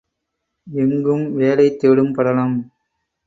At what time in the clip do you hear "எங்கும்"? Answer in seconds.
0.67-1.35